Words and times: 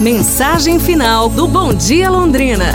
Mensagem 0.00 0.78
final 0.78 1.28
do 1.28 1.46
Bom 1.46 1.74
Dia 1.74 2.08
Londrina. 2.08 2.74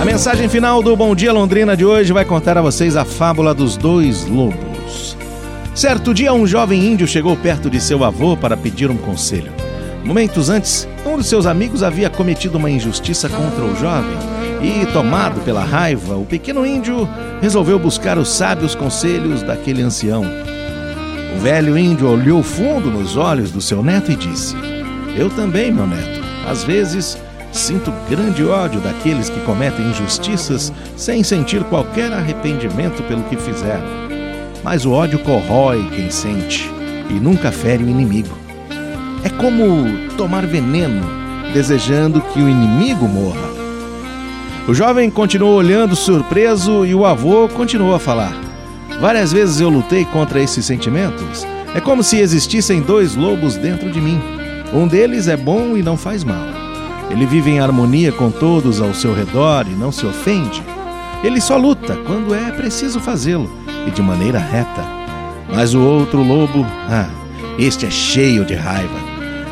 A 0.00 0.04
mensagem 0.04 0.48
final 0.48 0.80
do 0.80 0.94
Bom 0.94 1.16
Dia 1.16 1.32
Londrina 1.32 1.76
de 1.76 1.84
hoje 1.84 2.12
vai 2.12 2.24
contar 2.24 2.56
a 2.56 2.62
vocês 2.62 2.94
a 2.94 3.04
fábula 3.04 3.52
dos 3.52 3.76
dois 3.76 4.24
lobos. 4.24 5.16
Certo 5.74 6.14
dia, 6.14 6.32
um 6.32 6.46
jovem 6.46 6.86
índio 6.86 7.08
chegou 7.08 7.36
perto 7.36 7.68
de 7.68 7.80
seu 7.80 8.04
avô 8.04 8.36
para 8.36 8.56
pedir 8.56 8.88
um 8.88 8.96
conselho. 8.96 9.50
Momentos 10.04 10.48
antes, 10.48 10.86
um 11.04 11.16
dos 11.16 11.26
seus 11.26 11.44
amigos 11.44 11.82
havia 11.82 12.08
cometido 12.08 12.56
uma 12.56 12.70
injustiça 12.70 13.28
contra 13.28 13.64
o 13.64 13.74
jovem 13.74 14.16
e, 14.62 14.86
tomado 14.92 15.40
pela 15.40 15.64
raiva, 15.64 16.14
o 16.14 16.24
pequeno 16.24 16.64
índio 16.64 17.08
resolveu 17.42 17.80
buscar 17.80 18.16
os 18.16 18.28
sábios 18.28 18.76
conselhos 18.76 19.42
daquele 19.42 19.82
ancião. 19.82 20.22
O 21.36 21.40
velho 21.40 21.76
índio 21.76 22.08
olhou 22.08 22.44
fundo 22.44 22.92
nos 22.92 23.16
olhos 23.16 23.50
do 23.50 23.60
seu 23.60 23.82
neto 23.82 24.12
e 24.12 24.14
disse: 24.14 24.54
Eu 25.18 25.28
também, 25.28 25.72
meu 25.72 25.84
neto. 25.84 26.20
Às 26.48 26.62
vezes 26.62 27.18
sinto 27.50 27.92
grande 28.08 28.44
ódio 28.44 28.80
daqueles 28.80 29.28
que 29.28 29.40
cometem 29.40 29.86
injustiças 29.86 30.72
sem 30.96 31.24
sentir 31.24 31.64
qualquer 31.64 32.12
arrependimento 32.12 33.02
pelo 33.02 33.24
que 33.24 33.36
fizeram. 33.36 33.82
Mas 34.62 34.86
o 34.86 34.92
ódio 34.92 35.18
corrói 35.18 35.84
quem 35.90 36.08
sente 36.08 36.70
e 37.10 37.14
nunca 37.14 37.50
fere 37.50 37.82
o 37.82 37.88
inimigo. 37.88 38.36
É 39.24 39.28
como 39.28 40.08
tomar 40.16 40.46
veneno, 40.46 41.04
desejando 41.52 42.20
que 42.20 42.40
o 42.40 42.48
inimigo 42.48 43.08
morra. 43.08 43.48
O 44.68 44.74
jovem 44.74 45.10
continuou 45.10 45.56
olhando 45.56 45.96
surpreso 45.96 46.86
e 46.86 46.94
o 46.94 47.04
avô 47.04 47.48
continuou 47.48 47.92
a 47.92 47.98
falar. 47.98 48.32
Várias 49.00 49.32
vezes 49.32 49.60
eu 49.60 49.68
lutei 49.68 50.04
contra 50.04 50.40
esses 50.40 50.64
sentimentos. 50.64 51.44
É 51.74 51.80
como 51.80 52.04
se 52.04 52.18
existissem 52.18 52.82
dois 52.82 53.16
lobos 53.16 53.56
dentro 53.56 53.90
de 53.90 54.00
mim. 54.00 54.37
Um 54.72 54.86
deles 54.86 55.28
é 55.28 55.36
bom 55.36 55.76
e 55.76 55.82
não 55.82 55.96
faz 55.96 56.22
mal. 56.22 56.44
Ele 57.10 57.24
vive 57.24 57.50
em 57.50 57.60
harmonia 57.60 58.12
com 58.12 58.30
todos 58.30 58.80
ao 58.80 58.92
seu 58.92 59.14
redor 59.14 59.66
e 59.66 59.74
não 59.74 59.90
se 59.90 60.06
ofende. 60.06 60.62
Ele 61.24 61.40
só 61.40 61.56
luta 61.56 61.96
quando 62.06 62.34
é 62.34 62.50
preciso 62.52 63.00
fazê-lo 63.00 63.50
e 63.86 63.90
de 63.90 64.02
maneira 64.02 64.38
reta. 64.38 64.84
Mas 65.52 65.74
o 65.74 65.80
outro 65.80 66.22
lobo, 66.22 66.66
ah, 66.88 67.08
este 67.58 67.86
é 67.86 67.90
cheio 67.90 68.44
de 68.44 68.54
raiva. 68.54 68.98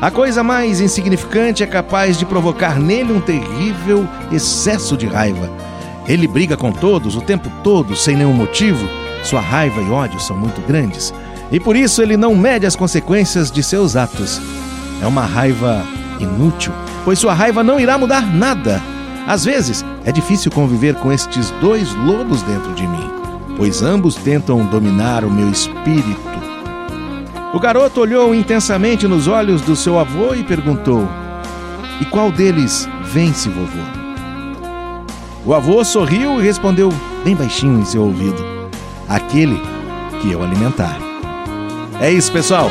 A 0.00 0.10
coisa 0.10 0.42
mais 0.42 0.80
insignificante 0.80 1.62
é 1.62 1.66
capaz 1.66 2.18
de 2.18 2.26
provocar 2.26 2.78
nele 2.78 3.12
um 3.12 3.20
terrível 3.20 4.06
excesso 4.30 4.96
de 4.96 5.06
raiva. 5.06 5.50
Ele 6.06 6.28
briga 6.28 6.56
com 6.56 6.70
todos 6.70 7.16
o 7.16 7.20
tempo 7.20 7.50
todo, 7.64 7.96
sem 7.96 8.16
nenhum 8.16 8.32
motivo, 8.32 8.86
sua 9.24 9.40
raiva 9.40 9.80
e 9.80 9.90
ódio 9.90 10.20
são 10.20 10.36
muito 10.36 10.60
grandes 10.66 11.12
e 11.50 11.58
por 11.58 11.76
isso 11.76 12.02
ele 12.02 12.16
não 12.16 12.34
mede 12.34 12.66
as 12.66 12.76
consequências 12.76 13.50
de 13.50 13.62
seus 13.62 13.96
atos. 13.96 14.40
É 15.00 15.06
uma 15.06 15.24
raiva 15.24 15.84
inútil, 16.18 16.72
pois 17.04 17.18
sua 17.18 17.34
raiva 17.34 17.62
não 17.62 17.78
irá 17.78 17.96
mudar 17.96 18.22
nada. 18.22 18.82
Às 19.26 19.44
vezes, 19.44 19.84
é 20.04 20.12
difícil 20.12 20.50
conviver 20.50 20.94
com 20.96 21.12
estes 21.12 21.50
dois 21.60 21.94
lobos 21.94 22.42
dentro 22.42 22.72
de 22.74 22.86
mim, 22.86 23.10
pois 23.56 23.82
ambos 23.82 24.14
tentam 24.14 24.64
dominar 24.66 25.24
o 25.24 25.30
meu 25.30 25.50
espírito. 25.50 26.38
O 27.52 27.60
garoto 27.60 28.00
olhou 28.00 28.34
intensamente 28.34 29.06
nos 29.06 29.26
olhos 29.26 29.62
do 29.62 29.76
seu 29.76 29.98
avô 29.98 30.34
e 30.34 30.42
perguntou: 30.42 31.08
E 32.00 32.04
qual 32.04 32.30
deles 32.30 32.88
vence, 33.04 33.48
vovô? 33.48 33.82
O 35.46 35.54
avô 35.54 35.82
sorriu 35.84 36.40
e 36.40 36.44
respondeu 36.44 36.92
bem 37.24 37.34
baixinho 37.34 37.80
em 37.80 37.84
seu 37.84 38.02
ouvido: 38.02 38.44
aquele 39.08 39.60
que 40.20 40.30
eu 40.30 40.42
alimentar. 40.42 40.98
É 42.00 42.10
isso, 42.10 42.30
pessoal. 42.30 42.70